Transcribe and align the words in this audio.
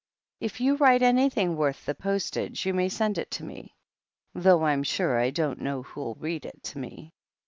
If 0.39 0.59
you 0.59 0.77
write 0.77 1.03
anything 1.03 1.55
worth 1.55 1.85
the 1.85 1.93
postage, 1.93 2.65
you 2.65 2.73
may 2.73 2.89
send 2.89 3.19
it 3.19 3.29
to 3.37 3.43
me— 3.43 3.75
^though 4.35 4.63
I'm 4.63 4.81
sure 4.81 5.19
I 5.19 5.29
don't 5.29 5.61
know 5.61 5.83
who'll 5.83 6.15
read 6.15 6.43
it 6.43 6.63
to 6.63 6.79
me." 6.79 7.13